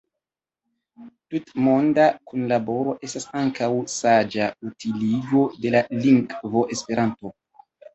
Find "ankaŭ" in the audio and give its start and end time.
3.45-3.71